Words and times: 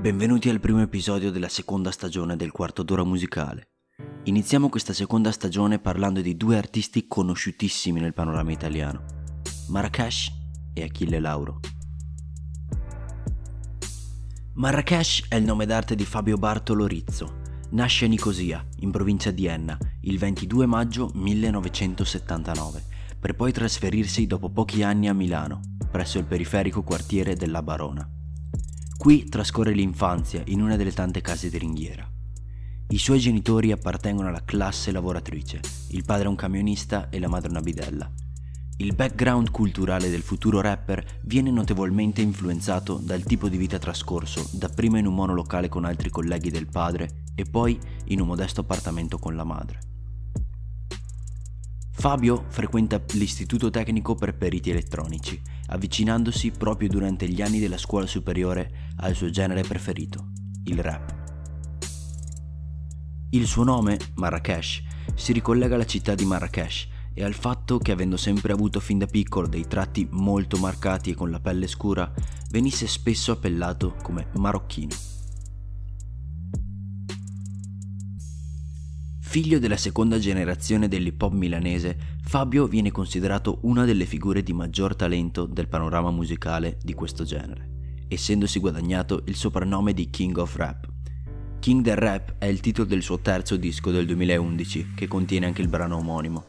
Benvenuti 0.00 0.48
al 0.48 0.60
primo 0.60 0.80
episodio 0.80 1.30
della 1.30 1.50
seconda 1.50 1.90
stagione 1.90 2.34
del 2.34 2.52
quarto 2.52 2.82
d'ora 2.82 3.04
musicale. 3.04 3.72
Iniziamo 4.24 4.70
questa 4.70 4.94
seconda 4.94 5.30
stagione 5.30 5.78
parlando 5.78 6.22
di 6.22 6.38
due 6.38 6.56
artisti 6.56 7.06
conosciutissimi 7.06 8.00
nel 8.00 8.14
panorama 8.14 8.50
italiano, 8.50 9.04
Marrakesh 9.68 10.32
e 10.72 10.84
Achille 10.84 11.20
Lauro. 11.20 11.60
Marrakesh 14.54 15.26
è 15.28 15.34
il 15.34 15.44
nome 15.44 15.66
d'arte 15.66 15.94
di 15.94 16.06
Fabio 16.06 16.38
Bartolo 16.38 16.86
Rizzo. 16.86 17.40
Nasce 17.72 18.06
a 18.06 18.08
Nicosia, 18.08 18.66
in 18.78 18.90
provincia 18.90 19.30
di 19.30 19.44
Enna, 19.44 19.76
il 20.00 20.16
22 20.16 20.64
maggio 20.64 21.10
1979, 21.12 22.84
per 23.20 23.34
poi 23.36 23.52
trasferirsi 23.52 24.26
dopo 24.26 24.48
pochi 24.48 24.82
anni 24.82 25.10
a 25.10 25.12
Milano, 25.12 25.60
presso 25.90 26.16
il 26.16 26.24
periferico 26.24 26.82
quartiere 26.82 27.34
della 27.34 27.62
Barona. 27.62 28.14
Qui 29.00 29.30
trascorre 29.30 29.72
l'infanzia 29.72 30.42
in 30.48 30.60
una 30.60 30.76
delle 30.76 30.92
tante 30.92 31.22
case 31.22 31.48
di 31.48 31.56
ringhiera. 31.56 32.06
I 32.88 32.98
suoi 32.98 33.18
genitori 33.18 33.72
appartengono 33.72 34.28
alla 34.28 34.44
classe 34.44 34.92
lavoratrice, 34.92 35.58
il 35.92 36.04
padre 36.04 36.26
è 36.26 36.28
un 36.28 36.34
camionista 36.34 37.08
e 37.08 37.18
la 37.18 37.26
madre 37.26 37.48
una 37.48 37.62
bidella. 37.62 38.12
Il 38.76 38.94
background 38.94 39.50
culturale 39.52 40.10
del 40.10 40.20
futuro 40.20 40.60
rapper 40.60 41.20
viene 41.22 41.50
notevolmente 41.50 42.20
influenzato 42.20 42.98
dal 43.02 43.22
tipo 43.22 43.48
di 43.48 43.56
vita 43.56 43.78
trascorso, 43.78 44.46
dapprima 44.52 44.98
in 44.98 45.06
un 45.06 45.14
monolocale 45.14 45.70
con 45.70 45.86
altri 45.86 46.10
colleghi 46.10 46.50
del 46.50 46.68
padre 46.68 47.22
e 47.34 47.46
poi 47.46 47.78
in 48.08 48.20
un 48.20 48.26
modesto 48.26 48.60
appartamento 48.60 49.18
con 49.18 49.34
la 49.34 49.44
madre. 49.44 49.78
Fabio 52.00 52.46
frequenta 52.48 52.98
l'istituto 53.12 53.68
tecnico 53.68 54.14
per 54.14 54.34
periti 54.34 54.70
elettronici, 54.70 55.38
avvicinandosi 55.66 56.50
proprio 56.50 56.88
durante 56.88 57.28
gli 57.28 57.42
anni 57.42 57.58
della 57.58 57.76
scuola 57.76 58.06
superiore 58.06 58.89
al 59.00 59.14
suo 59.14 59.30
genere 59.30 59.62
preferito, 59.62 60.30
il 60.64 60.78
rap. 60.78 61.18
Il 63.30 63.46
suo 63.46 63.64
nome, 63.64 63.98
Marrakesh, 64.14 64.82
si 65.14 65.32
ricollega 65.32 65.74
alla 65.74 65.86
città 65.86 66.14
di 66.14 66.24
Marrakesh, 66.24 66.88
e 67.12 67.24
al 67.24 67.34
fatto 67.34 67.78
che 67.78 67.92
avendo 67.92 68.16
sempre 68.16 68.52
avuto 68.52 68.80
fin 68.80 68.98
da 68.98 69.06
piccolo 69.06 69.46
dei 69.46 69.66
tratti 69.66 70.06
molto 70.10 70.58
marcati 70.58 71.10
e 71.10 71.14
con 71.14 71.30
la 71.30 71.40
pelle 71.40 71.66
scura, 71.66 72.10
venisse 72.50 72.86
spesso 72.86 73.32
appellato 73.32 73.96
come 74.02 74.28
marocchino. 74.36 74.94
Figlio 79.18 79.58
della 79.60 79.76
seconda 79.76 80.18
generazione 80.18 80.88
dell'hip 80.88 81.20
hop 81.22 81.32
milanese, 81.32 82.18
Fabio 82.22 82.66
viene 82.66 82.90
considerato 82.90 83.58
una 83.62 83.84
delle 83.84 84.04
figure 84.04 84.42
di 84.42 84.52
maggior 84.52 84.96
talento 84.96 85.46
del 85.46 85.68
panorama 85.68 86.10
musicale 86.10 86.78
di 86.82 86.94
questo 86.94 87.22
genere, 87.22 87.79
essendosi 88.10 88.58
guadagnato 88.58 89.22
il 89.26 89.36
soprannome 89.36 89.94
di 89.94 90.10
King 90.10 90.36
of 90.36 90.56
Rap. 90.56 90.88
King 91.60 91.82
del 91.82 91.96
Rap 91.96 92.34
è 92.38 92.46
il 92.46 92.60
titolo 92.60 92.88
del 92.88 93.02
suo 93.02 93.20
terzo 93.20 93.56
disco 93.56 93.90
del 93.90 94.06
2011, 94.06 94.92
che 94.94 95.08
contiene 95.08 95.46
anche 95.46 95.62
il 95.62 95.68
brano 95.68 95.96
omonimo. 95.96 96.44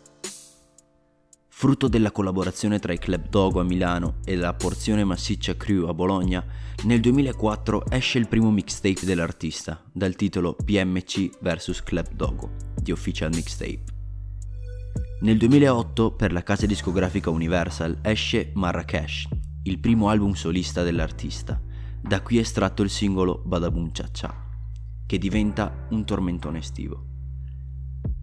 Frutto 1.48 1.88
della 1.88 2.12
collaborazione 2.12 2.80
tra 2.80 2.92
i 2.92 2.98
Club 2.98 3.30
Dogo 3.30 3.60
a 3.60 3.64
Milano 3.64 4.16
e 4.26 4.36
la 4.36 4.54
porzione 4.54 5.04
massiccia 5.04 5.56
Crew 5.56 5.88
a 5.88 5.94
Bologna, 5.94 6.44
nel 6.86 7.02
2004 7.02 7.86
esce 7.92 8.18
il 8.18 8.28
primo 8.28 8.50
mixtape 8.50 9.06
dell'artista, 9.06 9.80
dal 9.92 10.16
titolo 10.16 10.56
PMC 10.56 11.38
vs 11.40 11.84
Club 11.84 12.08
Dogo, 12.14 12.52
di 12.82 12.92
Official 12.92 13.30
Mixtape. 13.32 13.84
Nel 15.22 15.38
2008 15.38 16.14
per 16.14 16.32
la 16.32 16.42
casa 16.42 16.66
discografica 16.66 17.30
Universal 17.30 18.00
esce 18.02 18.50
Marrakesh, 18.56 19.28
il 19.64 19.78
primo 19.78 20.10
album 20.10 20.34
solista 20.34 20.82
dell'artista, 20.82 21.62
da 22.02 22.22
qui 22.22 22.38
è 22.38 22.42
estratto 22.42 22.82
il 22.82 22.90
singolo 22.90 23.44
Badabun 23.46 23.92
Cha 23.92 24.10
Cha, 24.12 24.34
che 25.06 25.18
diventa 25.20 25.86
un 25.92 26.04
tormentone 26.04 26.58
estivo. 26.58 27.06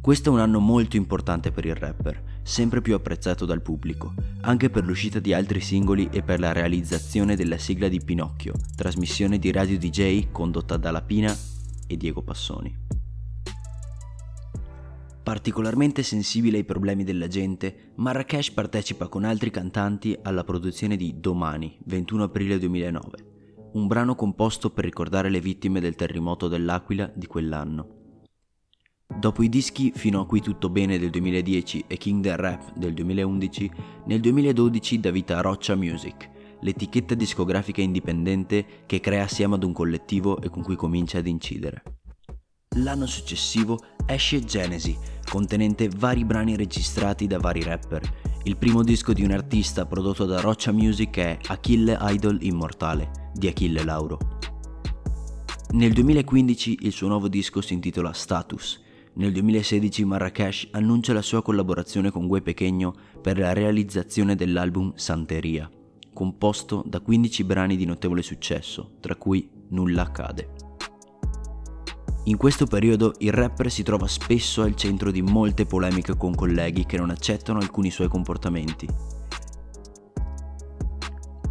Questo 0.00 0.31
è 0.31 0.32
un 0.32 0.41
anno 0.41 0.59
molto 0.59 0.97
importante 0.97 1.53
per 1.53 1.65
il 1.65 1.77
rapper, 1.77 2.41
sempre 2.43 2.81
più 2.81 2.94
apprezzato 2.94 3.44
dal 3.44 3.62
pubblico, 3.62 4.15
anche 4.41 4.69
per 4.69 4.84
l'uscita 4.84 5.21
di 5.21 5.32
altri 5.32 5.60
singoli 5.60 6.09
e 6.10 6.22
per 6.22 6.41
la 6.41 6.50
realizzazione 6.50 7.37
della 7.37 7.59
sigla 7.59 7.87
di 7.87 8.00
Pinocchio, 8.00 8.54
trasmissione 8.75 9.38
di 9.38 9.53
Radio 9.53 9.78
DJ 9.78 10.32
condotta 10.32 10.77
da 10.77 10.91
Lapina 10.91 11.32
e 11.87 11.97
Diego 11.97 12.22
Passoni. 12.22 12.97
Particolarmente 15.28 16.03
sensibile 16.03 16.56
ai 16.56 16.65
problemi 16.65 17.05
della 17.05 17.27
gente, 17.27 17.93
Marrakesh 17.97 18.50
partecipa 18.50 19.09
con 19.09 19.25
altri 19.25 19.50
cantanti 19.50 20.19
alla 20.22 20.43
produzione 20.43 20.97
di 20.97 21.21
Domani, 21.21 21.77
21 21.84 22.22
aprile 22.22 22.59
2009, 22.59 23.71
un 23.75 23.87
brano 23.87 24.15
composto 24.15 24.71
per 24.71 24.87
ricordare 24.87 25.28
le 25.28 25.43
vittime 25.43 25.81
del 25.81 25.97
terremoto 25.97 26.49
dell'Aquila 26.49 27.12
di 27.15 27.27
quell'anno. 27.27 28.22
Dopo 29.06 29.43
i 29.43 29.50
dischi 29.50 29.93
Fino 29.94 30.22
a 30.22 30.27
qui 30.27 30.41
tutto 30.41 30.71
bene 30.71 30.99
del 30.99 31.11
2010 31.11 31.84
e 31.87 31.99
King 31.99 32.22
del 32.22 32.39
Rap 32.39 32.75
del 32.75 32.95
2011, 32.95 33.71
nel 34.06 34.21
2012 34.21 34.99
dà 34.99 35.10
vita 35.10 35.37
a 35.37 35.43
Roccia 35.43 35.77
Music, 35.77 36.31
l'etichetta 36.62 37.15
discografica 37.15 37.83
indipendente 37.83 38.65
che 38.87 39.00
crea 39.00 39.25
assieme 39.25 39.56
ad 39.56 39.62
un 39.62 39.75
collettivo 39.75 40.41
e 40.41 40.49
con 40.49 40.62
cui 40.62 40.77
comincia 40.77 41.19
ad 41.19 41.27
incidere. 41.27 41.83
L'anno 42.77 43.06
successivo 43.06 43.78
esce 44.08 44.41
Genesi, 44.44 44.96
contenente 45.30 45.88
vari 45.96 46.24
brani 46.24 46.56
registrati 46.56 47.26
da 47.26 47.38
vari 47.38 47.62
rapper. 47.62 48.02
Il 48.44 48.56
primo 48.56 48.82
disco 48.82 49.12
di 49.12 49.22
un 49.22 49.30
artista 49.30 49.86
prodotto 49.86 50.24
da 50.24 50.41
Roccia 50.41 50.72
Music 50.72 51.19
è 51.19 51.38
Achille 51.46 51.96
Idol 52.00 52.42
Immortale, 52.42 53.30
di 53.34 53.47
Achille 53.47 53.84
Lauro. 53.84 54.18
Nel 55.70 55.92
2015 55.92 56.78
il 56.82 56.92
suo 56.92 57.08
nuovo 57.08 57.28
disco 57.28 57.60
si 57.60 57.74
intitola 57.74 58.12
Status 58.12 58.86
nel 59.18 59.32
2016 59.32 60.04
Marrakesh 60.04 60.68
annuncia 60.70 61.12
la 61.12 61.22
sua 61.22 61.42
collaborazione 61.42 62.12
con 62.12 62.28
Gue 62.28 62.41
Pequeño 62.41 62.94
per 63.20 63.36
la 63.36 63.52
realizzazione 63.52 64.36
dell'album 64.36 64.92
Santeria, 64.94 65.68
composto 66.12 66.84
da 66.86 67.00
15 67.00 67.42
brani 67.42 67.76
di 67.76 67.84
notevole 67.84 68.22
successo, 68.22 68.92
tra 69.00 69.16
cui 69.16 69.50
Nulla 69.70 70.02
accade. 70.02 70.67
In 72.28 72.37
questo 72.37 72.66
periodo 72.66 73.15
il 73.21 73.33
rapper 73.33 73.71
si 73.71 73.83
trova 73.83 74.06
spesso 74.06 74.61
al 74.61 74.77
centro 74.77 75.11
di 75.11 75.22
molte 75.22 75.65
polemiche 75.65 76.15
con 76.15 76.34
colleghi 76.34 76.84
che 76.84 76.99
non 76.99 77.09
accettano 77.09 77.59
alcuni 77.59 77.91
suoi 77.91 78.09
comportamenti. 78.09 78.87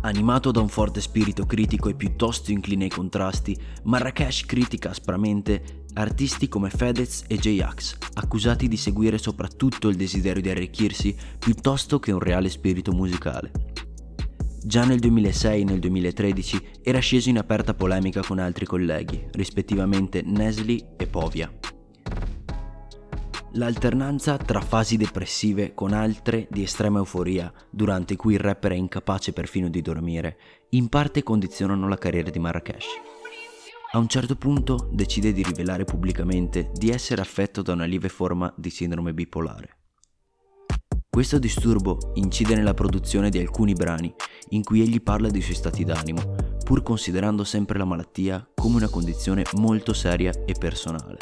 Animato 0.01 0.51
da 0.51 0.61
un 0.61 0.67
forte 0.67 1.01
spirito 1.01 1.47
critico 1.47 1.89
e 1.89 1.95
piuttosto 1.95 2.51
incline 2.51 2.83
ai 2.83 2.89
contrasti, 2.91 3.57
Marrakesh 3.85 4.45
critica 4.45 4.91
aspramente 4.91 5.85
artisti 5.93 6.47
come 6.47 6.69
Fedez 6.69 7.23
e 7.27 7.39
J-Ax, 7.39 7.97
accusati 8.13 8.67
di 8.67 8.77
seguire 8.77 9.17
soprattutto 9.17 9.87
il 9.87 9.95
desiderio 9.95 10.43
di 10.43 10.51
arricchirsi 10.51 11.15
piuttosto 11.39 11.97
che 11.97 12.11
un 12.11 12.19
reale 12.19 12.49
spirito 12.49 12.91
musicale. 12.91 13.86
Già 14.63 14.83
nel 14.83 14.99
2006 14.99 15.61
e 15.61 15.63
nel 15.63 15.79
2013 15.79 16.61
era 16.81 16.99
sceso 16.99 17.29
in 17.29 17.37
aperta 17.37 17.73
polemica 17.73 18.21
con 18.21 18.39
altri 18.39 18.65
colleghi, 18.65 19.27
rispettivamente 19.31 20.21
Nesli 20.23 20.83
e 20.97 21.07
Povia. 21.07 21.51
L'alternanza 23.53 24.37
tra 24.37 24.59
fasi 24.59 24.97
depressive 24.97 25.73
con 25.73 25.93
altre 25.93 26.47
di 26.49 26.63
estrema 26.63 26.99
euforia, 26.99 27.51
durante 27.69 28.15
cui 28.15 28.33
il 28.33 28.39
rapper 28.39 28.73
è 28.73 28.75
incapace 28.75 29.31
perfino 29.31 29.69
di 29.69 29.81
dormire, 29.81 30.37
in 30.71 30.89
parte 30.89 31.23
condizionano 31.23 31.87
la 31.87 31.97
carriera 31.97 32.29
di 32.29 32.39
Marrakesh. 32.39 32.85
A 33.93 33.99
un 33.99 34.07
certo 34.07 34.35
punto 34.35 34.89
decide 34.91 35.31
di 35.31 35.43
rivelare 35.43 35.85
pubblicamente 35.85 36.71
di 36.73 36.89
essere 36.89 37.21
affetto 37.21 37.61
da 37.61 37.71
una 37.71 37.85
lieve 37.85 38.09
forma 38.09 38.53
di 38.57 38.69
sindrome 38.69 39.13
bipolare. 39.13 39.76
Questo 41.17 41.39
disturbo 41.39 42.11
incide 42.13 42.53
nella 42.53 42.75
produzione 42.75 43.31
di 43.31 43.39
alcuni 43.39 43.73
brani 43.73 44.13
in 44.49 44.63
cui 44.63 44.81
egli 44.81 45.01
parla 45.01 45.31
dei 45.31 45.41
suoi 45.41 45.55
stati 45.55 45.83
d'animo, 45.83 46.35
pur 46.63 46.83
considerando 46.83 47.43
sempre 47.43 47.79
la 47.79 47.85
malattia 47.85 48.47
come 48.53 48.75
una 48.75 48.87
condizione 48.87 49.41
molto 49.53 49.93
seria 49.93 50.31
e 50.45 50.53
personale. 50.53 51.17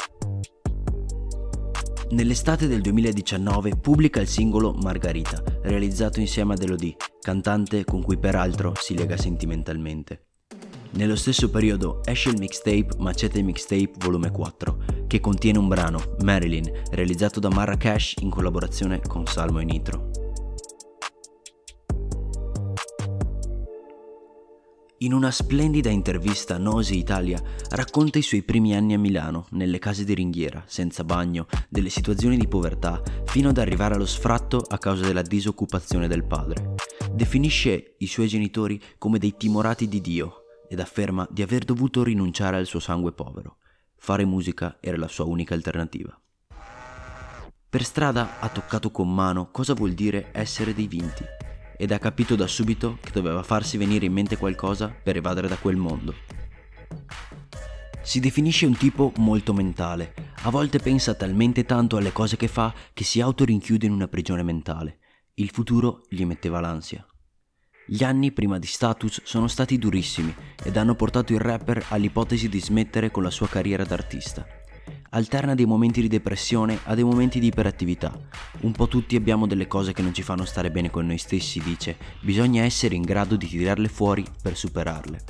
Nell'estate 2.10 2.66
del 2.66 2.82
2019 2.82 3.76
pubblica 3.76 4.20
il 4.20 4.28
singolo 4.28 4.74
Margarita, 4.74 5.42
realizzato 5.62 6.20
insieme 6.20 6.52
ad 6.52 6.62
Elodie, 6.62 6.96
cantante 7.18 7.84
con 7.84 8.02
cui 8.02 8.18
peraltro 8.18 8.74
si 8.78 8.94
lega 8.94 9.16
sentimentalmente. 9.16 10.26
Nello 10.90 11.16
stesso 11.16 11.48
periodo 11.48 12.02
esce 12.04 12.28
il 12.28 12.38
mixtape 12.38 12.96
Macete 12.98 13.40
Mixtape 13.40 13.92
Volume 13.96 14.30
4, 14.30 14.95
che 15.06 15.20
contiene 15.20 15.58
un 15.58 15.68
brano, 15.68 16.16
Marilyn, 16.22 16.82
realizzato 16.90 17.40
da 17.40 17.48
Marrakesh 17.48 18.14
in 18.20 18.30
collaborazione 18.30 19.00
con 19.00 19.26
Salmo 19.26 19.60
e 19.60 19.64
Nitro. 19.64 20.10
In 25.00 25.12
una 25.12 25.30
splendida 25.30 25.90
intervista 25.90 26.54
a 26.54 26.58
Nosi 26.58 26.96
Italia 26.96 27.38
racconta 27.68 28.18
i 28.18 28.22
suoi 28.22 28.42
primi 28.42 28.74
anni 28.74 28.94
a 28.94 28.98
Milano, 28.98 29.46
nelle 29.50 29.78
case 29.78 30.04
di 30.04 30.14
ringhiera, 30.14 30.64
senza 30.66 31.04
bagno, 31.04 31.46
delle 31.68 31.90
situazioni 31.90 32.38
di 32.38 32.48
povertà, 32.48 33.02
fino 33.26 33.50
ad 33.50 33.58
arrivare 33.58 33.94
allo 33.94 34.06
sfratto 34.06 34.56
a 34.66 34.78
causa 34.78 35.04
della 35.04 35.20
disoccupazione 35.20 36.08
del 36.08 36.24
padre. 36.24 36.74
Definisce 37.12 37.96
i 37.98 38.06
suoi 38.06 38.26
genitori 38.26 38.80
come 38.96 39.18
dei 39.18 39.36
timorati 39.36 39.86
di 39.86 40.00
Dio, 40.00 40.44
ed 40.66 40.80
afferma 40.80 41.28
di 41.30 41.42
aver 41.42 41.64
dovuto 41.64 42.02
rinunciare 42.02 42.56
al 42.56 42.66
suo 42.66 42.80
sangue 42.80 43.12
povero. 43.12 43.58
Fare 44.06 44.24
musica 44.24 44.76
era 44.80 44.96
la 44.96 45.08
sua 45.08 45.24
unica 45.24 45.54
alternativa. 45.54 46.16
Per 47.68 47.82
strada 47.82 48.38
ha 48.38 48.48
toccato 48.48 48.92
con 48.92 49.12
mano 49.12 49.50
cosa 49.50 49.74
vuol 49.74 49.94
dire 49.94 50.28
essere 50.30 50.74
dei 50.74 50.86
vinti 50.86 51.24
ed 51.76 51.90
ha 51.90 51.98
capito 51.98 52.36
da 52.36 52.46
subito 52.46 52.98
che 53.00 53.10
doveva 53.10 53.42
farsi 53.42 53.76
venire 53.76 54.06
in 54.06 54.12
mente 54.12 54.36
qualcosa 54.36 54.86
per 54.90 55.16
evadere 55.16 55.48
da 55.48 55.56
quel 55.56 55.74
mondo. 55.74 56.14
Si 58.00 58.20
definisce 58.20 58.64
un 58.64 58.76
tipo 58.76 59.12
molto 59.16 59.52
mentale, 59.52 60.14
a 60.42 60.50
volte 60.50 60.78
pensa 60.78 61.14
talmente 61.14 61.64
tanto 61.64 61.96
alle 61.96 62.12
cose 62.12 62.36
che 62.36 62.46
fa 62.46 62.72
che 62.94 63.02
si 63.02 63.20
autorinchiude 63.20 63.86
in 63.86 63.92
una 63.92 64.06
prigione 64.06 64.44
mentale. 64.44 65.00
Il 65.34 65.50
futuro 65.50 66.04
gli 66.08 66.24
metteva 66.24 66.60
l'ansia. 66.60 67.04
Gli 67.88 68.02
anni 68.02 68.32
prima 68.32 68.58
di 68.58 68.66
Status 68.66 69.20
sono 69.22 69.46
stati 69.46 69.78
durissimi 69.78 70.34
ed 70.64 70.76
hanno 70.76 70.96
portato 70.96 71.32
il 71.32 71.38
rapper 71.38 71.86
all'ipotesi 71.90 72.48
di 72.48 72.60
smettere 72.60 73.12
con 73.12 73.22
la 73.22 73.30
sua 73.30 73.46
carriera 73.46 73.84
d'artista. 73.84 74.44
Alterna 75.10 75.54
dei 75.54 75.66
momenti 75.66 76.00
di 76.00 76.08
depressione 76.08 76.80
a 76.82 76.96
dei 76.96 77.04
momenti 77.04 77.38
di 77.38 77.46
iperattività. 77.46 78.12
Un 78.62 78.72
po' 78.72 78.88
tutti 78.88 79.14
abbiamo 79.14 79.46
delle 79.46 79.68
cose 79.68 79.92
che 79.92 80.02
non 80.02 80.12
ci 80.12 80.22
fanno 80.22 80.44
stare 80.44 80.72
bene 80.72 80.90
con 80.90 81.06
noi 81.06 81.18
stessi, 81.18 81.60
dice. 81.62 81.96
Bisogna 82.22 82.64
essere 82.64 82.96
in 82.96 83.02
grado 83.02 83.36
di 83.36 83.46
tirarle 83.46 83.86
fuori 83.86 84.24
per 84.42 84.56
superarle. 84.56 85.22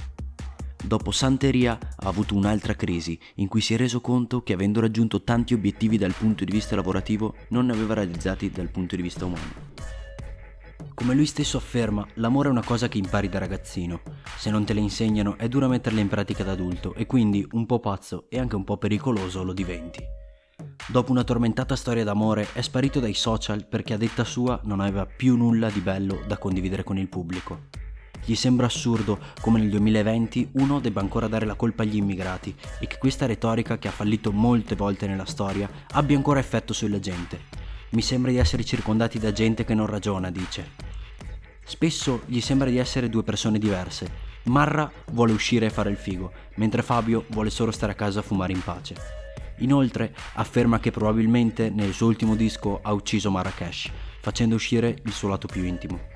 Dopo 0.83 1.11
Santeria 1.11 1.79
ha 1.79 2.09
avuto 2.09 2.35
un'altra 2.35 2.75
crisi 2.75 3.19
in 3.35 3.49
cui 3.49 3.61
si 3.61 3.75
è 3.75 3.77
reso 3.77 4.01
conto 4.01 4.43
che 4.43 4.55
avendo 4.55 4.81
raggiunto 4.81 5.23
tanti 5.23 5.53
obiettivi 5.53 5.99
dal 5.99 6.15
punto 6.15 6.43
di 6.45 6.53
vista 6.53 6.75
lavorativo 6.75 7.35
non 7.49 7.67
ne 7.67 7.73
aveva 7.73 7.93
realizzati 7.93 8.51
dal 8.51 8.71
punto 8.71 8.97
di 8.97 9.03
vista 9.03 9.27
umano. 9.27 9.96
Come 10.95 11.15
lui 11.15 11.27
stesso 11.27 11.57
afferma, 11.57 12.07
l'amore 12.15 12.49
è 12.49 12.51
una 12.51 12.65
cosa 12.65 12.89
che 12.89 12.99
impari 12.99 13.29
da 13.29 13.39
ragazzino. 13.39 14.01
Se 14.37 14.51
non 14.51 14.65
te 14.65 14.73
le 14.73 14.81
insegnano 14.81 15.37
è 15.37 15.49
dura 15.49 15.69
metterle 15.69 16.01
in 16.01 16.09
pratica 16.09 16.43
da 16.43 16.53
adulto 16.53 16.95
e 16.95 17.07
quindi 17.07 17.47
un 17.53 17.67
po' 17.67 17.81
pazzo 17.81 18.27
e 18.29 18.39
anche 18.39 18.57
un 18.57 18.65
po' 18.65 18.77
pericoloso 18.77 19.43
lo 19.43 19.53
diventi. 19.53 20.03
Dopo 20.89 21.11
una 21.11 21.25
tormentata 21.25 21.77
storia 21.77 22.05
d'amore 22.05 22.49
è 22.53 22.63
sparito 22.63 23.01
dai 23.01 23.15
social 23.15 23.67
perché 23.67 23.95
a 23.95 23.97
detta 23.97 24.25
sua 24.25 24.61
non 24.65 24.81
aveva 24.81 25.05
più 25.05 25.37
nulla 25.37 25.69
di 25.69 25.81
bello 25.81 26.23
da 26.27 26.39
condividere 26.39 26.85
con 26.85 26.97
il 26.97 27.09
pubblico. 27.09 27.69
Gli 28.25 28.35
sembra 28.35 28.67
assurdo 28.67 29.19
come 29.41 29.61
nel 29.61 29.71
2020 29.71 30.51
uno 30.55 30.81
debba 30.81 31.01
ancora 31.01 31.29
dare 31.29 31.47
la 31.47 31.55
colpa 31.55 31.83
agli 31.83 31.97
immigrati 31.97 32.55
e 32.81 32.87
che 32.87 32.99
questa 32.99 33.27
retorica 33.27 33.79
che 33.79 33.89
ha 33.89 33.93
fallito 33.93 34.33
molte 34.33 34.75
volte 34.75 35.07
nella 35.07 35.25
storia 35.25 35.69
abbia 35.93 36.17
ancora 36.17 36.41
effetto 36.41 36.73
sulla 36.73 36.99
gente. 36.99 37.66
Mi 37.97 38.03
sembra 38.03 38.31
di 38.31 38.37
essere 38.37 38.63
circondati 38.63 39.19
da 39.19 39.33
gente 39.33 39.65
che 39.65 39.73
non 39.73 39.87
ragiona, 39.87 40.31
dice. 40.31 40.73
Spesso 41.65 42.21
gli 42.27 42.43
sembra 42.43 42.69
di 42.69 42.77
essere 42.77 43.09
due 43.09 43.23
persone 43.23 43.59
diverse. 43.59 44.07
Marra 44.45 44.93
vuole 45.13 45.33
uscire 45.33 45.65
e 45.65 45.71
fare 45.71 45.89
il 45.89 45.97
figo, 45.97 46.31
mentre 46.57 46.83
Fabio 46.83 47.25
vuole 47.29 47.49
solo 47.49 47.71
stare 47.71 47.93
a 47.93 47.95
casa 47.95 48.21
a 48.21 48.23
fumare 48.23 48.53
in 48.53 48.63
pace. 48.63 48.97
Inoltre 49.61 50.15
afferma 50.35 50.79
che 50.79 50.91
probabilmente 50.91 51.71
nel 51.71 51.95
suo 51.95 52.09
ultimo 52.09 52.37
disco 52.37 52.81
ha 52.83 52.93
ucciso 52.93 53.31
Marrakesh, 53.31 53.91
facendo 54.21 54.57
uscire 54.57 54.99
il 55.03 55.13
suo 55.13 55.29
lato 55.29 55.47
più 55.47 55.65
intimo. 55.65 56.16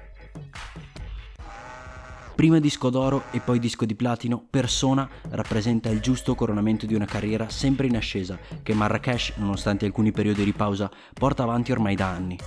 Prima 2.41 2.59
disco 2.59 2.89
d'oro 2.89 3.25
e 3.33 3.41
poi 3.41 3.59
disco 3.59 3.85
di 3.85 3.95
platino, 3.95 4.43
Persona 4.49 5.07
rappresenta 5.33 5.91
il 5.91 6.01
giusto 6.01 6.35
coronamento 6.35 6.87
di 6.87 6.95
una 6.95 7.05
carriera 7.05 7.51
sempre 7.51 7.87
in 7.87 7.97
ascesa 7.97 8.39
che 8.63 8.73
Marrakesh, 8.73 9.35
nonostante 9.37 9.85
alcuni 9.85 10.11
periodi 10.11 10.43
di 10.43 10.55
pausa, 10.55 10.91
porta 11.13 11.43
avanti 11.43 11.71
ormai 11.71 11.97
da 11.97 12.09
anni. 12.09 12.39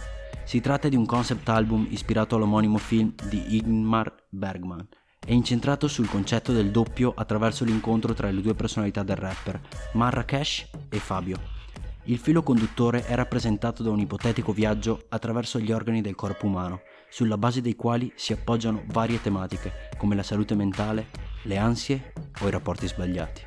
Si 0.46 0.62
tratta 0.62 0.90
di 0.90 0.96
un 0.96 1.06
concept 1.06 1.48
album 1.50 1.86
ispirato 1.92 2.38
all'omonimo 2.38 2.80
film 2.80 3.14
di 3.30 3.58
Ingmar 3.58 4.12
Bergman 4.30 4.84
e 5.24 5.32
incentrato 5.36 5.88
sul 5.88 6.10
concetto 6.10 6.54
del 6.54 6.72
doppio 6.72 7.14
attraverso 7.16 7.64
l'incontro 7.64 8.16
tra 8.16 8.32
le 8.32 8.42
due 8.42 8.56
personalità 8.56 9.04
del 9.04 9.18
rapper, 9.18 9.62
Marrakesh 9.94 10.72
e 10.90 10.98
Fabio. 10.98 11.63
Il 12.06 12.18
filo 12.18 12.44
conduttore 12.44 13.06
è 13.06 13.16
rappresentato 13.16 13.82
da 13.82 13.90
un 13.90 14.00
ipotetico 14.00 14.52
viaggio 14.52 15.06
attraverso 15.08 15.58
gli 15.58 15.72
organi 15.72 16.02
del 16.02 16.16
corpo 16.16 16.48
umano, 16.48 16.82
sulla 17.10 17.38
base 17.38 17.62
dei 17.62 17.78
quali 17.78 18.12
si 18.16 18.34
appoggiano 18.34 18.84
varie 18.88 19.22
tematiche 19.22 19.90
come 19.98 20.14
la 20.14 20.24
salute 20.24 20.54
mentale, 20.54 21.08
le 21.44 21.58
ansie 21.58 22.12
o 22.42 22.48
i 22.50 22.52
rapporti 22.52 22.88
sbagliati. 22.88 23.42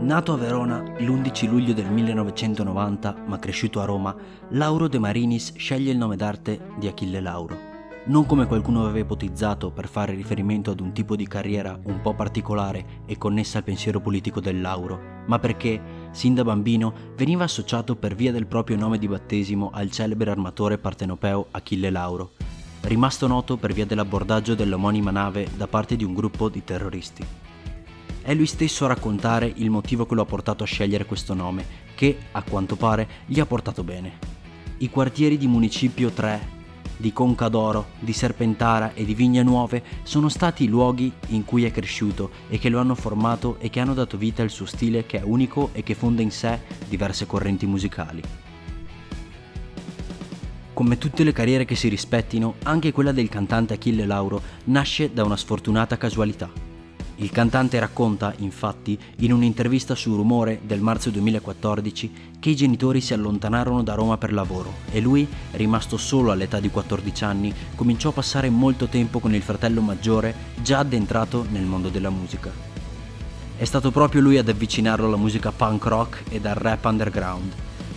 Nato 0.00 0.34
a 0.34 0.36
Verona 0.36 0.82
l'11 0.98 1.48
luglio 1.48 1.72
del 1.72 1.90
1990, 1.90 3.24
ma 3.26 3.38
cresciuto 3.38 3.80
a 3.80 3.86
Roma, 3.86 4.14
Lauro 4.50 4.88
De 4.88 4.98
Marinis 4.98 5.54
sceglie 5.56 5.90
il 5.90 5.96
nome 5.96 6.16
d'arte 6.16 6.74
di 6.78 6.86
Achille 6.86 7.20
Lauro. 7.20 7.65
Non 8.08 8.24
come 8.24 8.46
qualcuno 8.46 8.82
aveva 8.82 9.00
ipotizzato 9.00 9.72
per 9.72 9.88
fare 9.88 10.14
riferimento 10.14 10.70
ad 10.70 10.78
un 10.78 10.92
tipo 10.92 11.16
di 11.16 11.26
carriera 11.26 11.76
un 11.86 12.00
po' 12.00 12.14
particolare 12.14 13.02
e 13.04 13.18
connessa 13.18 13.58
al 13.58 13.64
pensiero 13.64 13.98
politico 13.98 14.40
del 14.40 14.60
Lauro, 14.60 15.24
ma 15.26 15.40
perché, 15.40 16.08
sin 16.12 16.32
da 16.32 16.44
bambino, 16.44 16.94
veniva 17.16 17.42
associato 17.42 17.96
per 17.96 18.14
via 18.14 18.30
del 18.30 18.46
proprio 18.46 18.76
nome 18.76 18.98
di 18.98 19.08
battesimo 19.08 19.70
al 19.72 19.90
celebre 19.90 20.30
armatore 20.30 20.78
partenopeo 20.78 21.48
Achille 21.50 21.90
Lauro, 21.90 22.30
rimasto 22.82 23.26
noto 23.26 23.56
per 23.56 23.72
via 23.72 23.86
dell'abbordaggio 23.86 24.54
dell'omonima 24.54 25.10
nave 25.10 25.48
da 25.56 25.66
parte 25.66 25.96
di 25.96 26.04
un 26.04 26.14
gruppo 26.14 26.48
di 26.48 26.62
terroristi. 26.62 27.26
È 28.22 28.32
lui 28.34 28.46
stesso 28.46 28.84
a 28.84 28.88
raccontare 28.88 29.52
il 29.56 29.68
motivo 29.68 30.06
che 30.06 30.14
lo 30.14 30.22
ha 30.22 30.26
portato 30.26 30.62
a 30.62 30.66
scegliere 30.66 31.06
questo 31.06 31.34
nome, 31.34 31.66
che, 31.96 32.16
a 32.30 32.44
quanto 32.44 32.76
pare, 32.76 33.08
gli 33.26 33.40
ha 33.40 33.46
portato 33.46 33.82
bene. 33.82 34.12
I 34.78 34.90
quartieri 34.90 35.36
di 35.36 35.48
Municipio 35.48 36.10
3, 36.10 36.54
di 36.96 37.12
Concadoro, 37.12 37.88
di 37.98 38.12
Serpentara 38.12 38.92
e 38.94 39.04
di 39.04 39.14
Vigne 39.14 39.42
Nuove 39.42 39.82
sono 40.02 40.28
stati 40.28 40.64
i 40.64 40.68
luoghi 40.68 41.12
in 41.28 41.44
cui 41.44 41.64
è 41.64 41.70
cresciuto 41.70 42.30
e 42.48 42.58
che 42.58 42.68
lo 42.68 42.78
hanno 42.78 42.94
formato 42.94 43.56
e 43.58 43.70
che 43.70 43.80
hanno 43.80 43.94
dato 43.94 44.16
vita 44.16 44.42
al 44.42 44.50
suo 44.50 44.66
stile 44.66 45.06
che 45.06 45.20
è 45.20 45.22
unico 45.22 45.70
e 45.72 45.82
che 45.82 45.94
fonda 45.94 46.22
in 46.22 46.30
sé 46.30 46.60
diverse 46.88 47.26
correnti 47.26 47.66
musicali. 47.66 48.22
Come 50.72 50.98
tutte 50.98 51.24
le 51.24 51.32
carriere 51.32 51.64
che 51.64 51.74
si 51.74 51.88
rispettino, 51.88 52.56
anche 52.64 52.92
quella 52.92 53.12
del 53.12 53.30
cantante 53.30 53.74
Achille 53.74 54.04
Lauro 54.04 54.42
nasce 54.64 55.10
da 55.12 55.24
una 55.24 55.36
sfortunata 55.36 55.96
casualità. 55.96 56.65
Il 57.18 57.30
cantante 57.30 57.78
racconta, 57.78 58.34
infatti, 58.38 58.98
in 59.20 59.32
un'intervista 59.32 59.94
su 59.94 60.14
Rumore 60.14 60.60
del 60.62 60.80
marzo 60.80 61.08
2014, 61.08 62.12
che 62.38 62.50
i 62.50 62.56
genitori 62.56 63.00
si 63.00 63.14
allontanarono 63.14 63.82
da 63.82 63.94
Roma 63.94 64.18
per 64.18 64.34
lavoro 64.34 64.74
e 64.90 65.00
lui, 65.00 65.26
rimasto 65.52 65.96
solo 65.96 66.30
all'età 66.30 66.60
di 66.60 66.68
14 66.68 67.24
anni, 67.24 67.54
cominciò 67.74 68.10
a 68.10 68.12
passare 68.12 68.50
molto 68.50 68.86
tempo 68.86 69.18
con 69.18 69.34
il 69.34 69.40
fratello 69.40 69.80
maggiore 69.80 70.34
già 70.60 70.80
addentrato 70.80 71.46
nel 71.48 71.64
mondo 71.64 71.88
della 71.88 72.10
musica. 72.10 72.52
È 73.56 73.64
stato 73.64 73.90
proprio 73.90 74.20
lui 74.20 74.36
ad 74.36 74.50
avvicinarlo 74.50 75.06
alla 75.06 75.16
musica 75.16 75.50
punk 75.52 75.86
rock 75.86 76.22
e 76.28 76.38
al 76.42 76.54
rap 76.54 76.84
underground. 76.84 77.50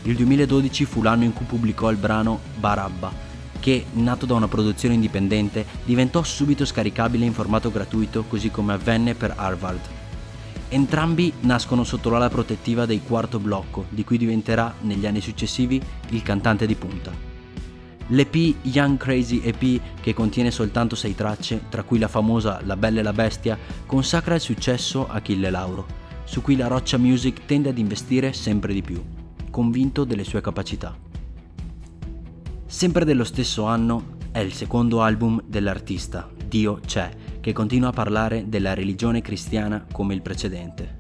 Il 0.04 0.16
2012 0.16 0.86
fu 0.86 1.02
l'anno 1.02 1.26
in 1.26 1.34
cui 1.34 1.46
pubblicò 1.46 1.92
il 1.92 1.98
brano 1.98 2.40
Barabba, 2.58 3.28
che, 3.60 3.86
nato 3.94 4.26
da 4.26 4.34
una 4.34 4.48
produzione 4.48 4.96
indipendente, 4.96 5.66
diventò 5.84 6.24
subito 6.24 6.66
scaricabile 6.66 7.26
in 7.26 7.34
formato 7.34 7.72
gratuito 7.72 8.24
così 8.24 8.50
come 8.50 8.74
avvenne 8.74 9.16
per 9.16 9.34
Harvard. 9.36 9.82
Entrambi 10.70 11.34
nascono 11.42 11.84
sotto 11.84 12.10
l'ala 12.10 12.30
protettiva 12.30 12.86
dei 12.86 13.02
Quarto 13.02 13.40
Blocco, 13.40 13.86
di 13.90 14.04
cui 14.04 14.18
diventerà, 14.18 14.76
negli 14.82 15.08
anni 15.08 15.20
successivi, 15.20 15.82
il 16.10 16.22
cantante 16.22 16.68
di 16.68 16.76
punta. 16.76 17.12
L'EP 18.12 18.56
Young 18.64 18.98
Crazy 18.98 19.42
EP, 19.44 19.82
che 20.00 20.14
contiene 20.14 20.52
soltanto 20.52 20.96
sei 20.96 21.16
tracce, 21.16 21.64
tra 21.70 21.84
cui 21.84 22.00
la 22.00 22.08
famosa 22.08 22.62
La 22.64 22.76
Bella 22.76 23.00
e 23.00 23.04
la 23.04 23.14
Bestia, 23.14 23.58
consacra 23.86 24.36
il 24.36 24.42
successo 24.42 25.08
a 25.08 25.16
Achille 25.16 25.50
Lauro, 25.50 25.86
su 26.24 26.42
cui 26.42 26.56
la 26.56 26.68
Roccia 26.68 26.98
Music 26.98 27.46
tende 27.46 27.70
ad 27.70 27.78
investire 27.78 28.34
sempre 28.34 28.74
di 28.74 28.84
più, 28.84 29.04
convinto 29.50 30.04
delle 30.04 30.24
sue 30.24 30.42
capacità. 30.42 31.09
Sempre 32.70 33.04
dello 33.04 33.24
stesso 33.24 33.64
anno 33.64 34.18
è 34.32 34.38
il 34.38 34.54
secondo 34.54 35.02
album 35.02 35.42
dell'artista, 35.44 36.30
Dio 36.46 36.80
c'è, 36.86 37.10
che 37.42 37.52
continua 37.52 37.90
a 37.90 37.94
parlare 37.94 38.48
della 38.48 38.76
religione 38.76 39.22
cristiana 39.22 39.88
come 39.92 40.14
il 40.14 40.22
precedente. 40.22 40.96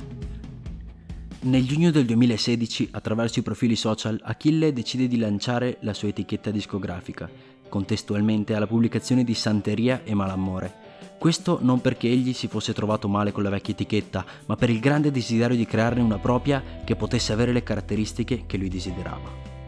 Nel 1.42 1.68
giugno 1.68 1.92
del 1.92 2.08
2016, 2.08 2.90
attraverso 2.94 3.38
i 3.38 3.44
profili 3.44 3.76
social, 3.76 4.20
Achille 4.24 4.74
decide 4.74 5.08
di 5.08 5.20
lanciare 5.20 5.78
la 5.82 5.94
sua 5.94 6.08
etichetta 6.08 6.50
discografica, 6.50 7.30
contestualmente 7.70 8.56
alla 8.56 8.68
pubblicazione 8.68 9.24
di 9.24 9.36
Santeria 9.36 10.02
e 10.04 10.16
Malamore. 10.16 10.74
Questo 11.20 11.60
non 11.62 11.82
perché 11.82 12.08
egli 12.08 12.34
si 12.34 12.48
fosse 12.48 12.74
trovato 12.74 13.08
male 13.08 13.32
con 13.32 13.44
la 13.44 13.52
vecchia 13.52 13.76
etichetta, 13.76 14.26
ma 14.48 14.56
per 14.56 14.72
il 14.72 14.80
grande 14.80 15.12
desiderio 15.12 15.56
di 15.56 15.68
crearne 15.68 16.02
una 16.02 16.18
propria 16.18 16.64
che 16.84 16.96
potesse 16.96 17.32
avere 17.32 17.54
le 17.54 17.62
caratteristiche 17.62 18.46
che 18.48 18.58
lui 18.58 18.70
desiderava. 18.70 19.59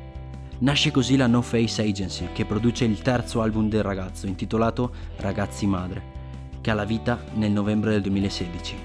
Nasce 0.62 0.92
così 0.92 1.16
la 1.16 1.26
No 1.26 1.42
Face 1.42 1.82
Agency, 1.82 2.28
che 2.34 2.46
produce 2.46 2.86
il 2.86 3.02
terzo 3.02 3.42
album 3.42 3.68
del 3.68 3.82
ragazzo, 3.82 4.28
intitolato 4.28 4.92
Ragazzi 5.16 5.66
Madre, 5.66 6.04
che 6.62 6.70
ha 6.70 6.76
la 6.76 6.84
vita 6.84 7.20
nel 7.34 7.50
novembre 7.50 7.90
del 7.94 8.02
2016. 8.02 8.76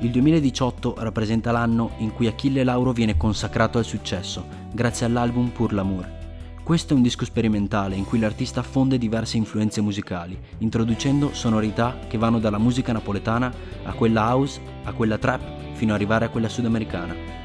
Il 0.00 0.10
2018 0.10 0.96
rappresenta 0.98 1.52
l'anno 1.52 1.92
in 1.98 2.12
cui 2.12 2.26
Achille 2.26 2.64
Lauro 2.64 2.90
viene 2.90 3.16
consacrato 3.16 3.78
al 3.78 3.84
successo, 3.84 4.44
grazie 4.72 5.06
all'album 5.06 5.50
Pour 5.50 5.72
l'amour. 5.72 6.18
Questo 6.64 6.94
è 6.94 6.96
un 6.96 7.02
disco 7.02 7.24
sperimentale 7.24 7.94
in 7.94 8.06
cui 8.06 8.18
l'artista 8.18 8.64
fonde 8.64 8.98
diverse 8.98 9.36
influenze 9.36 9.80
musicali, 9.80 10.36
introducendo 10.58 11.32
sonorità 11.32 11.96
che 12.08 12.18
vanno 12.18 12.40
dalla 12.40 12.58
musica 12.58 12.90
napoletana 12.90 13.54
a 13.84 13.92
quella 13.92 14.34
house, 14.34 14.60
a 14.82 14.92
quella 14.92 15.16
trap, 15.16 15.74
fino 15.74 15.92
ad 15.92 15.96
arrivare 15.96 16.24
a 16.24 16.28
quella 16.28 16.48
sudamericana. 16.48 17.39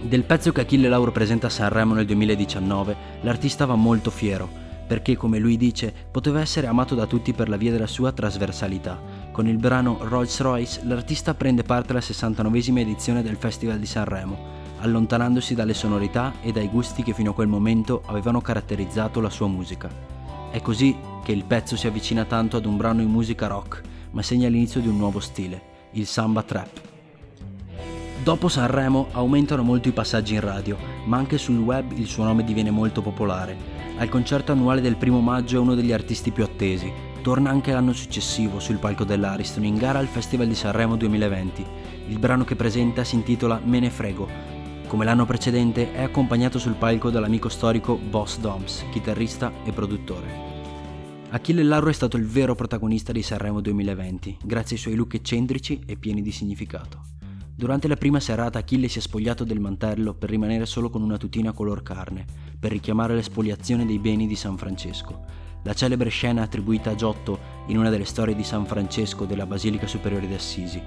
Del 0.00 0.22
pezzo 0.22 0.52
che 0.52 0.60
Achille 0.60 0.88
Lauro 0.88 1.10
presenta 1.10 1.48
a 1.48 1.50
Sanremo 1.50 1.92
nel 1.92 2.06
2019, 2.06 2.96
l'artista 3.22 3.66
va 3.66 3.74
molto 3.74 4.10
fiero, 4.10 4.48
perché 4.86 5.16
come 5.16 5.38
lui 5.38 5.56
dice 5.56 5.92
poteva 6.10 6.40
essere 6.40 6.68
amato 6.68 6.94
da 6.94 7.04
tutti 7.04 7.32
per 7.32 7.48
la 7.48 7.56
via 7.56 7.72
della 7.72 7.88
sua 7.88 8.12
trasversalità. 8.12 8.98
Con 9.32 9.48
il 9.48 9.58
brano 9.58 9.98
Rolls 10.00 10.40
Royce 10.40 10.80
l'artista 10.84 11.34
prende 11.34 11.64
parte 11.64 11.90
alla 11.90 12.00
69esima 12.00 12.78
edizione 12.78 13.22
del 13.22 13.36
Festival 13.36 13.80
di 13.80 13.86
Sanremo, 13.86 14.38
allontanandosi 14.78 15.54
dalle 15.54 15.74
sonorità 15.74 16.34
e 16.42 16.52
dai 16.52 16.68
gusti 16.68 17.02
che 17.02 17.12
fino 17.12 17.32
a 17.32 17.34
quel 17.34 17.48
momento 17.48 18.02
avevano 18.06 18.40
caratterizzato 18.40 19.20
la 19.20 19.30
sua 19.30 19.48
musica. 19.48 19.90
È 20.50 20.62
così 20.62 20.96
che 21.24 21.32
il 21.32 21.44
pezzo 21.44 21.76
si 21.76 21.88
avvicina 21.88 22.24
tanto 22.24 22.56
ad 22.56 22.66
un 22.66 22.76
brano 22.76 23.02
in 23.02 23.10
musica 23.10 23.48
rock, 23.48 23.82
ma 24.12 24.22
segna 24.22 24.48
l'inizio 24.48 24.80
di 24.80 24.88
un 24.88 24.96
nuovo 24.96 25.18
stile, 25.18 25.60
il 25.92 26.06
samba 26.06 26.42
trap. 26.44 26.97
Dopo 28.22 28.48
Sanremo 28.48 29.08
aumentano 29.12 29.62
molto 29.62 29.88
i 29.88 29.92
passaggi 29.92 30.34
in 30.34 30.40
radio, 30.40 30.76
ma 31.06 31.16
anche 31.16 31.38
sul 31.38 31.58
web 31.58 31.92
il 31.96 32.06
suo 32.06 32.24
nome 32.24 32.44
diviene 32.44 32.70
molto 32.70 33.00
popolare. 33.00 33.56
Al 33.96 34.08
concerto 34.08 34.52
annuale 34.52 34.80
del 34.80 34.96
primo 34.96 35.20
maggio 35.20 35.56
è 35.56 35.60
uno 35.60 35.74
degli 35.74 35.92
artisti 35.92 36.30
più 36.30 36.44
attesi. 36.44 36.92
Torna 37.22 37.50
anche 37.50 37.72
l'anno 37.72 37.92
successivo 37.92 38.60
sul 38.60 38.78
palco 38.78 39.04
dell'Ariston 39.04 39.64
in 39.64 39.76
gara 39.76 39.98
al 39.98 40.06
Festival 40.06 40.46
di 40.46 40.54
Sanremo 40.54 40.96
2020. 40.96 41.64
Il 42.08 42.18
brano 42.18 42.44
che 42.44 42.56
presenta 42.56 43.02
si 43.04 43.14
intitola 43.14 43.60
Me 43.64 43.80
ne 43.80 43.90
frego, 43.90 44.28
come 44.88 45.04
l'anno 45.04 45.26
precedente 45.26 45.92
è 45.92 46.02
accompagnato 46.02 46.58
sul 46.58 46.74
palco 46.74 47.10
dall'amico 47.10 47.48
storico 47.48 47.96
Boss 47.96 48.38
Doms, 48.38 48.84
chitarrista 48.90 49.52
e 49.64 49.72
produttore. 49.72 50.46
Achille 51.30 51.62
Lauro 51.62 51.90
è 51.90 51.92
stato 51.92 52.16
il 52.16 52.26
vero 52.26 52.54
protagonista 52.54 53.12
di 53.12 53.22
Sanremo 53.22 53.60
2020, 53.60 54.38
grazie 54.42 54.76
ai 54.76 54.82
suoi 54.82 54.94
look 54.94 55.12
eccentrici 55.14 55.82
e 55.84 55.96
pieni 55.96 56.22
di 56.22 56.32
significato. 56.32 57.17
Durante 57.58 57.88
la 57.88 57.96
prima 57.96 58.20
serata 58.20 58.60
Achille 58.60 58.86
si 58.86 58.98
è 58.98 59.00
spogliato 59.00 59.42
del 59.42 59.58
mantello 59.58 60.14
per 60.14 60.30
rimanere 60.30 60.64
solo 60.64 60.90
con 60.90 61.02
una 61.02 61.16
tutina 61.16 61.50
color 61.50 61.82
carne, 61.82 62.24
per 62.56 62.70
richiamare 62.70 63.16
l'espoliazione 63.16 63.84
dei 63.84 63.98
beni 63.98 64.28
di 64.28 64.36
San 64.36 64.56
Francesco, 64.56 65.24
la 65.64 65.74
celebre 65.74 66.08
scena 66.08 66.42
attribuita 66.42 66.90
a 66.90 66.94
Giotto 66.94 67.36
in 67.66 67.76
una 67.76 67.90
delle 67.90 68.04
storie 68.04 68.36
di 68.36 68.44
San 68.44 68.64
Francesco 68.64 69.24
della 69.24 69.44
Basilica 69.44 69.88
Superiore 69.88 70.28
di 70.28 70.34
Assisi, 70.34 70.80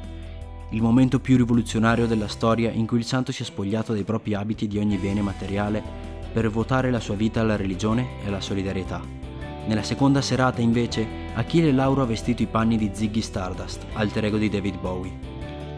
il 0.69 0.81
momento 0.81 1.19
più 1.19 1.35
rivoluzionario 1.35 2.07
della 2.07 2.29
storia 2.29 2.71
in 2.71 2.87
cui 2.87 2.99
il 2.99 3.05
santo 3.05 3.33
si 3.33 3.41
è 3.41 3.45
spogliato 3.45 3.91
dei 3.91 4.05
propri 4.05 4.33
abiti 4.33 4.65
di 4.65 4.77
ogni 4.77 4.95
bene 4.95 5.21
materiale 5.21 5.83
per 6.31 6.49
votare 6.49 6.89
la 6.89 7.01
sua 7.01 7.15
vita 7.15 7.41
alla 7.41 7.57
religione 7.57 8.23
e 8.23 8.27
alla 8.27 8.39
solidarietà. 8.39 9.01
Nella 9.67 9.83
seconda 9.83 10.21
serata, 10.21 10.61
invece, 10.61 11.05
Achille 11.33 11.73
Lauro 11.73 12.03
ha 12.03 12.05
vestito 12.05 12.41
i 12.43 12.47
panni 12.47 12.77
di 12.77 12.91
Ziggy 12.93 13.19
Stardust, 13.19 13.87
alter 13.91 14.23
ego 14.23 14.37
di 14.37 14.47
David 14.47 14.79
Bowie. 14.79 15.30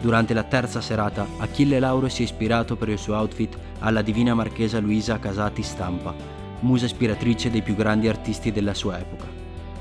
Durante 0.04 0.34
la 0.34 0.44
terza 0.44 0.82
serata, 0.82 1.26
Achille 1.38 1.80
Lauro 1.80 2.10
si 2.10 2.24
è 2.24 2.26
ispirato 2.26 2.76
per 2.76 2.90
il 2.90 2.98
suo 2.98 3.16
outfit 3.16 3.58
alla 3.80 4.02
divina 4.02 4.34
marchesa 4.34 4.82
Luisa 4.82 5.18
Casati 5.18 5.64
Stampa, 5.64 6.14
musa 6.60 6.84
ispiratrice 6.84 7.50
dei 7.50 7.62
più 7.62 7.74
grandi 7.74 8.10
artisti 8.10 8.52
della 8.52 8.74
sua 8.74 9.00
epoca. 9.00 9.24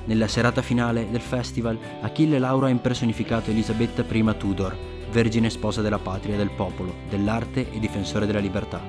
Nella 0.05 0.29
serata 0.29 0.63
finale 0.63 1.11
del 1.11 1.21
festival, 1.21 1.77
Achille 2.03 2.39
Lauro 2.39 2.67
ha 2.67 2.69
impersonificato 2.69 3.51
Elisabetta 3.51 4.05
I 4.09 4.35
Tudor, 4.39 4.77
vergine 5.11 5.51
sposa 5.51 5.83
della 5.83 5.99
patria, 5.99 6.37
del 6.37 6.53
popolo, 6.53 6.95
dell'arte 7.11 7.73
e 7.73 7.81
difensore 7.81 8.25
della 8.25 8.39
libertà. 8.39 8.81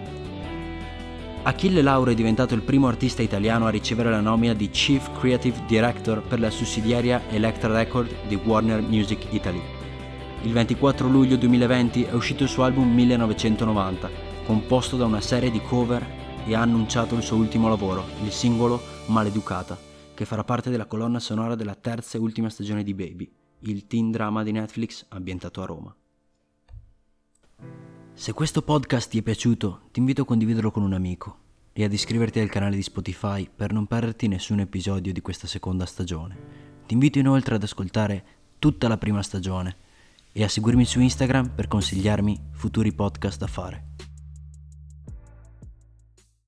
Achille 1.41 1.81
Lauro 1.81 2.11
è 2.11 2.13
diventato 2.13 2.53
il 2.53 2.61
primo 2.61 2.87
artista 2.87 3.23
italiano 3.23 3.65
a 3.65 3.71
ricevere 3.71 4.11
la 4.11 4.21
nomina 4.21 4.53
di 4.53 4.69
Chief 4.69 5.09
Creative 5.17 5.63
Director 5.65 6.21
per 6.21 6.39
la 6.39 6.51
sussidiaria 6.51 7.23
Electra 7.31 7.73
Record 7.73 8.13
di 8.27 8.35
Warner 8.35 8.83
Music 8.83 9.25
Italy. 9.31 9.72
Il 10.43 10.51
24 10.51 11.07
luglio 11.07 11.37
2020 11.37 12.03
è 12.03 12.11
uscito 12.11 12.43
il 12.43 12.49
suo 12.49 12.65
album 12.65 12.93
1990, 12.93 14.09
composto 14.45 14.97
da 14.97 15.05
una 15.05 15.21
serie 15.21 15.49
di 15.49 15.61
cover 15.61 16.05
e 16.45 16.53
ha 16.53 16.59
annunciato 16.59 17.15
il 17.15 17.23
suo 17.23 17.37
ultimo 17.37 17.69
lavoro, 17.69 18.03
il 18.23 18.31
singolo 18.31 18.81
Maleducata, 19.05 19.79
che 20.13 20.25
farà 20.25 20.43
parte 20.43 20.69
della 20.69 20.85
colonna 20.85 21.19
sonora 21.19 21.55
della 21.55 21.75
terza 21.75 22.17
e 22.17 22.21
ultima 22.21 22.49
stagione 22.49 22.83
di 22.83 22.93
Baby, 22.93 23.31
il 23.59 23.87
teen 23.87 24.11
drama 24.11 24.43
di 24.43 24.51
Netflix 24.51 25.05
ambientato 25.07 25.61
a 25.61 25.65
Roma. 25.65 25.95
Se 28.11 28.33
questo 28.33 28.63
podcast 28.63 29.11
ti 29.11 29.19
è 29.19 29.21
piaciuto, 29.21 29.83
ti 29.91 29.99
invito 29.99 30.23
a 30.23 30.25
condividerlo 30.25 30.71
con 30.71 30.83
un 30.83 30.91
amico 30.91 31.37
e 31.71 31.85
ad 31.85 31.93
iscriverti 31.93 32.41
al 32.41 32.49
canale 32.49 32.75
di 32.75 32.83
Spotify 32.83 33.49
per 33.49 33.71
non 33.71 33.87
perderti 33.87 34.27
nessun 34.27 34.59
episodio 34.59 35.13
di 35.13 35.21
questa 35.21 35.47
seconda 35.47 35.85
stagione. 35.85 36.37
Ti 36.85 36.93
invito 36.95 37.17
inoltre 37.17 37.55
ad 37.55 37.63
ascoltare 37.63 38.25
tutta 38.59 38.89
la 38.89 38.97
prima 38.97 39.23
stagione 39.23 39.77
e 40.33 40.43
a 40.43 40.49
seguirmi 40.49 40.83
su 40.83 40.99
Instagram 40.99 41.51
per 41.55 41.67
consigliarmi 41.67 42.49
futuri 42.51 42.91
podcast 42.93 43.39
da 43.39 43.47
fare. 43.47 44.02